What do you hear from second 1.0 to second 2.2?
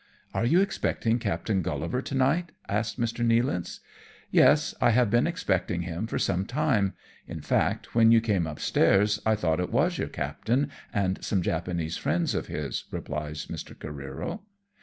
Captain GuUivar to